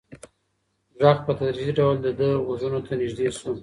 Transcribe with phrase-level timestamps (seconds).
[1.01, 3.51] غږ په تدریجي ډول د ده غوږونو ته نږدې شو.